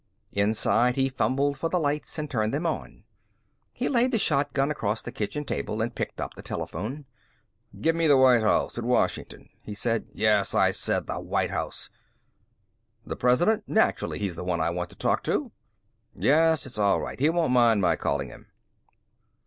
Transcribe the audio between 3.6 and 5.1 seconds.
He laid the shotgun across